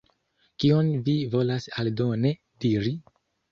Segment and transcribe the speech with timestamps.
[0.63, 2.35] Kion vi volas aldone
[2.67, 2.97] diri?